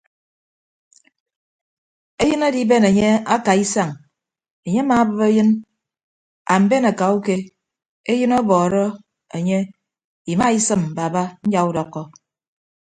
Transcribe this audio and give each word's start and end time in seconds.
Eyịn 2.21 2.41
adiben 2.47 2.83
enye 2.89 3.09
akaa 3.35 3.57
isañ 3.63 3.91
enye 4.65 4.79
amaabịp 4.83 5.21
eyịn 5.29 5.49
amben 6.55 6.83
akauke 6.91 7.35
eyịn 8.11 8.31
ọbọọrọ 8.39 8.83
enye 9.37 9.59
imaisịm 10.33 10.81
baba 10.97 11.23
nyaudọkkọ. 11.49 12.01